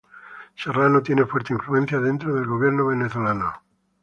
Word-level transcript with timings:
Serrano 0.55 1.03
tiene 1.03 1.25
fuerte 1.27 1.53
influencia 1.53 1.99
dentro 1.99 2.33
del 2.33 2.47
gobierno 2.47 2.87
venezolano. 2.87 3.53